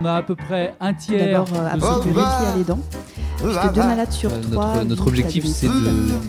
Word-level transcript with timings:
On 0.00 0.04
a 0.06 0.14
à 0.14 0.22
peu 0.22 0.34
près 0.34 0.74
un 0.80 0.94
tiers. 0.94 1.44
D'abord, 1.44 1.48
euh, 1.54 2.00
le 2.04 2.06
métier 2.06 2.22
à 2.22 2.56
les 2.56 2.64
dents. 2.64 2.78
Puisque 3.36 3.72
deux 3.72 3.82
malades 3.82 4.12
sur 4.12 4.30
Euh, 4.32 4.40
trois. 4.52 4.84
notre, 4.84 5.06
objectif, 5.06 5.46
c'est 5.46 5.66
de 5.66 5.72
qu'une 5.72 6.20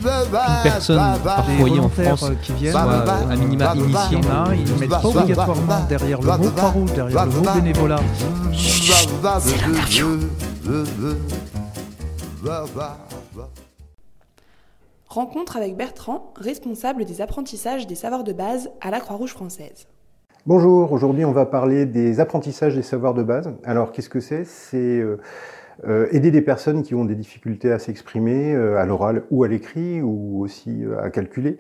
personne 0.64 1.20
par 1.24 1.46
foyer 1.46 1.80
en 1.80 1.90
France 1.90 2.24
euh, 2.24 2.36
qui 2.42 2.54
viennent, 2.54 2.72
soit 2.72 2.86
euh, 2.86 3.30
à 3.30 3.36
minima 3.36 3.74
initié. 3.76 4.18
Il 4.18 4.26
y 4.26 4.28
en 4.28 4.46
a, 4.46 4.56
ils 4.56 4.64
ne 4.74 4.80
mettent 4.80 4.90
pas 4.90 5.06
obligatoirement 5.06 5.86
derrière 5.90 6.22
le 6.22 6.38
mot 6.38 6.52
Croix-Rouge, 6.52 6.94
derrière 6.94 7.26
le 7.26 7.32
mot 7.32 7.42
bénévolat. 7.54 8.00
Rencontre 15.08 15.58
avec 15.58 15.76
Bertrand, 15.76 16.34
responsable 16.38 17.04
des 17.04 17.22
apprentissages 17.22 17.88
des 17.88 17.96
savoirs 17.96 18.24
de 18.24 18.32
base 18.32 18.70
à 18.80 18.92
la 18.92 19.02
Croix-Rouge 19.02 19.32
française. 19.32 19.88
Bonjour, 20.48 20.92
aujourd'hui 20.92 21.24
on 21.24 21.34
va 21.34 21.46
parler 21.46 21.86
des 21.86 22.20
apprentissages 22.20 22.76
des 22.76 22.82
savoirs 22.82 23.14
de 23.14 23.22
base. 23.22 23.54
Alors 23.64 23.92
qu'est-ce 23.92 24.10
que 24.10 24.20
c'est? 24.20 24.44
C'est 24.44 25.00
euh, 25.00 25.20
euh, 25.88 26.08
aider 26.10 26.32
des 26.32 26.42
personnes 26.42 26.82
qui 26.82 26.96
ont 26.96 27.06
des 27.06 27.14
difficultés 27.14 27.72
à 27.72 27.78
s'exprimer 27.78 28.56
euh, 28.56 28.80
à 28.80 28.88
l'oral 28.88 29.22
ou 29.30 29.44
à 29.44 29.48
l'écrit 29.48 30.02
ou 30.02 30.42
aussi 30.42 30.84
euh, 30.84 31.00
à 31.00 31.12
calculer 31.12 31.60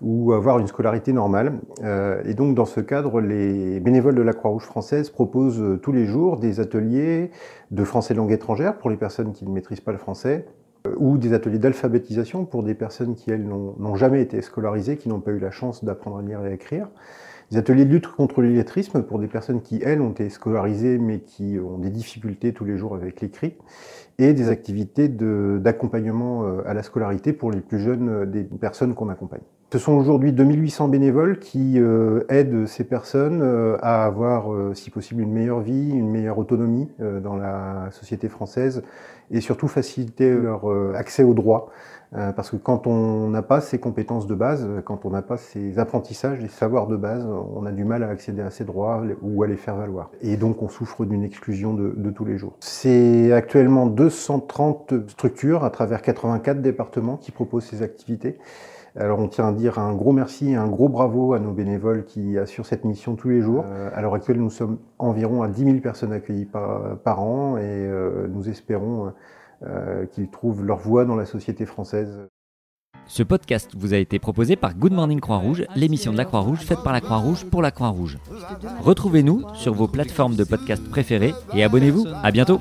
ou 0.00 0.32
avoir 0.32 0.60
une 0.60 0.68
scolarité 0.68 1.12
normale. 1.12 1.54
Euh, 1.82 2.22
et 2.24 2.34
donc 2.34 2.54
dans 2.54 2.66
ce 2.66 2.78
cadre, 2.78 3.20
les 3.20 3.80
bénévoles 3.80 4.14
de 4.14 4.22
la 4.22 4.32
Croix-Rouge 4.32 4.62
française 4.62 5.10
proposent 5.10 5.80
tous 5.82 5.90
les 5.90 6.06
jours 6.06 6.36
des 6.36 6.60
ateliers 6.60 7.32
de 7.72 7.82
français 7.82 8.14
langue 8.14 8.30
étrangère 8.30 8.78
pour 8.78 8.90
les 8.90 8.96
personnes 8.96 9.32
qui 9.32 9.44
ne 9.44 9.50
maîtrisent 9.50 9.80
pas 9.80 9.90
le 9.90 9.98
français 9.98 10.46
ou 10.98 11.18
des 11.18 11.32
ateliers 11.32 11.58
d'alphabétisation 11.58 12.44
pour 12.44 12.62
des 12.62 12.74
personnes 12.74 13.16
qui, 13.16 13.32
elles, 13.32 13.44
n'ont 13.44 13.96
jamais 13.96 14.22
été 14.22 14.40
scolarisées, 14.40 14.96
qui 14.96 15.08
n'ont 15.08 15.20
pas 15.20 15.32
eu 15.32 15.38
la 15.38 15.50
chance 15.50 15.84
d'apprendre 15.84 16.18
à 16.18 16.22
lire 16.22 16.40
et 16.46 16.48
à 16.48 16.52
écrire 16.52 16.88
des 17.50 17.58
ateliers 17.58 17.84
de 17.84 17.90
lutte 17.90 18.06
contre 18.06 18.42
l'illettrisme 18.42 19.02
pour 19.02 19.18
des 19.18 19.26
personnes 19.26 19.60
qui, 19.60 19.80
elles, 19.82 20.00
ont 20.00 20.10
été 20.10 20.28
scolarisées 20.30 20.98
mais 20.98 21.20
qui 21.20 21.58
ont 21.58 21.78
des 21.78 21.90
difficultés 21.90 22.52
tous 22.52 22.64
les 22.64 22.76
jours 22.76 22.94
avec 22.94 23.20
l'écrit, 23.20 23.56
et 24.18 24.34
des 24.34 24.48
activités 24.48 25.08
d'accompagnement 25.08 26.44
euh, 26.44 26.62
à 26.66 26.74
la 26.74 26.82
scolarité 26.82 27.32
pour 27.32 27.50
les 27.50 27.60
plus 27.60 27.80
jeunes 27.80 28.08
euh, 28.08 28.26
des 28.26 28.44
personnes 28.44 28.94
qu'on 28.94 29.08
accompagne. 29.08 29.40
Ce 29.72 29.78
sont 29.78 29.92
aujourd'hui 29.92 30.32
2800 30.32 30.88
bénévoles 30.88 31.38
qui 31.38 31.78
euh, 31.78 32.24
aident 32.28 32.66
ces 32.66 32.82
personnes 32.82 33.40
euh, 33.40 33.76
à 33.82 34.04
avoir, 34.04 34.52
euh, 34.52 34.74
si 34.74 34.90
possible, 34.90 35.22
une 35.22 35.32
meilleure 35.32 35.60
vie, 35.60 35.90
une 35.90 36.10
meilleure 36.10 36.38
autonomie 36.38 36.88
euh, 37.00 37.20
dans 37.20 37.36
la 37.36 37.88
société 37.92 38.28
française 38.28 38.82
et 39.30 39.40
surtout 39.40 39.68
faciliter 39.68 40.34
leur 40.34 40.68
euh, 40.68 40.92
accès 40.96 41.22
aux 41.22 41.34
droits. 41.34 41.68
Euh, 42.16 42.32
parce 42.32 42.50
que 42.50 42.56
quand 42.56 42.88
on 42.88 43.28
n'a 43.28 43.42
pas 43.42 43.60
ces 43.60 43.78
compétences 43.78 44.26
de 44.26 44.34
base, 44.34 44.68
quand 44.84 45.04
on 45.04 45.10
n'a 45.10 45.22
pas 45.22 45.36
ces 45.36 45.78
apprentissages, 45.78 46.40
les 46.40 46.48
savoirs 46.48 46.88
de 46.88 46.96
base, 46.96 47.24
on 47.24 47.64
a 47.64 47.70
du 47.70 47.84
mal 47.84 48.02
à 48.02 48.08
accéder 48.08 48.42
à 48.42 48.50
ces 48.50 48.64
droits 48.64 49.04
ou 49.22 49.44
à 49.44 49.46
les 49.46 49.56
faire 49.56 49.76
valoir. 49.76 50.10
Et 50.20 50.36
donc 50.36 50.62
on 50.64 50.68
souffre 50.68 51.04
d'une 51.04 51.22
exclusion 51.22 51.74
de, 51.74 51.94
de 51.96 52.10
tous 52.10 52.24
les 52.24 52.38
jours. 52.38 52.56
C'est 52.58 53.32
actuellement 53.32 53.86
230 53.86 54.94
structures 55.06 55.62
à 55.62 55.70
travers 55.70 56.02
84 56.02 56.60
départements 56.60 57.16
qui 57.16 57.30
proposent 57.30 57.66
ces 57.66 57.82
activités. 57.82 58.36
Alors 58.96 59.20
on 59.20 59.28
tient 59.28 59.52
dire 59.60 59.78
un 59.78 59.94
gros 59.94 60.12
merci 60.12 60.50
et 60.50 60.56
un 60.56 60.66
gros 60.66 60.88
bravo 60.88 61.34
à 61.34 61.38
nos 61.38 61.52
bénévoles 61.52 62.04
qui 62.04 62.38
assurent 62.38 62.66
cette 62.66 62.84
mission 62.84 63.14
tous 63.14 63.28
les 63.28 63.42
jours. 63.42 63.64
Euh, 63.66 63.90
à 63.94 64.00
l'heure 64.00 64.14
actuelle, 64.14 64.38
nous 64.38 64.50
sommes 64.50 64.78
environ 64.98 65.42
à 65.42 65.48
10 65.48 65.64
000 65.64 65.76
personnes 65.78 66.12
accueillies 66.12 66.46
par, 66.46 66.96
par 66.98 67.22
an 67.22 67.56
et 67.58 67.62
euh, 67.64 68.26
nous 68.28 68.48
espérons 68.48 69.12
euh, 69.66 70.06
qu'ils 70.06 70.30
trouvent 70.30 70.64
leur 70.64 70.78
voie 70.78 71.04
dans 71.04 71.16
la 71.16 71.26
société 71.26 71.66
française. 71.66 72.18
Ce 73.06 73.22
podcast 73.22 73.72
vous 73.76 73.92
a 73.92 73.96
été 73.96 74.18
proposé 74.18 74.56
par 74.56 74.74
Good 74.74 74.92
Morning 74.92 75.20
Croix-Rouge, 75.20 75.64
l'émission 75.74 76.12
de 76.12 76.16
la 76.16 76.24
Croix-Rouge 76.24 76.60
faite 76.60 76.82
par 76.84 76.92
la 76.92 77.00
Croix-Rouge 77.00 77.44
pour 77.44 77.60
la 77.60 77.70
Croix-Rouge. 77.70 78.18
Retrouvez-nous 78.82 79.42
sur 79.54 79.74
vos 79.74 79.88
plateformes 79.88 80.36
de 80.36 80.44
podcast 80.44 80.82
préférées 80.88 81.34
et 81.54 81.64
abonnez-vous. 81.64 82.06
À 82.22 82.30
bientôt. 82.30 82.60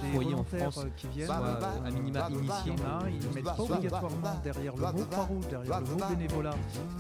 Euh, 0.53 0.69
qui 0.97 1.08
viennent, 1.09 1.30
euh, 1.30 1.86
à 1.86 1.92
minima 1.92 2.28
il 2.30 2.36
y 2.36 2.39
initié. 2.39 2.72
en 2.72 3.03
a, 3.03 3.09
ils 3.09 3.19
ne 3.19 3.33
mettent 3.33 3.44
pas 3.44 3.55
obligatoirement 3.59 4.42
derrière 4.44 4.75
le 4.75 4.81
mot 4.81 5.06
Croix-Rouge, 5.12 5.47
derrière 5.50 5.79
le 5.81 5.85
mot 5.85 6.06
bénévolat. 6.09 6.56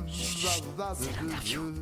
C'est 0.07 1.21
l'interview. 1.21 1.73